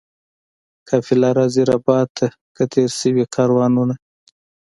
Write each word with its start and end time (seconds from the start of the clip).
قافله 0.89 1.29
راځي 1.37 1.63
ربات 1.71 2.07
ته 2.17 2.27
که 2.55 2.63
تېر 2.73 2.89
سوي 3.01 3.23
کاروانونه؟ 3.35 3.95